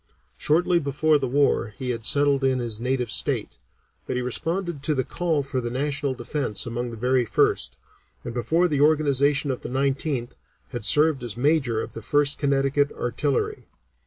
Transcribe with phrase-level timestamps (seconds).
[0.35, 3.59] Shortly before the war he had settled in his native state,
[4.07, 7.77] but he responded to the call for the national defence among the very first,
[8.23, 10.33] and before the organization of the Nineteenth
[10.69, 13.67] had served as Major of the First Connecticut Artillery.